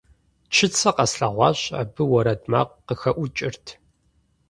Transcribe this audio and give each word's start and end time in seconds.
Чыцэ 0.55 0.89
къэслъэгъуащ, 0.95 1.59
абы 1.79 2.03
уэрэд 2.11 2.41
макъ 2.51 2.73
къыхэӀукӀырт. 2.87 3.65